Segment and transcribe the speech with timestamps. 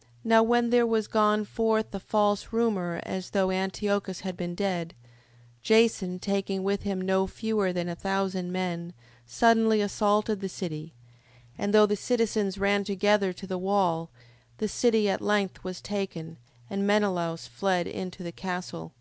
[0.00, 0.04] 5:5.
[0.24, 4.94] Now when there was gone forth a false rumour as though Antiochus had been dead,
[5.62, 8.94] Jason taking with him no fewer than a thousand men,
[9.26, 10.94] suddenly assaulted the city:
[11.58, 14.08] and though the citizens ran together to the wall,
[14.56, 16.38] the city at length was taken,
[16.70, 18.94] and Menelaus fled into the castle.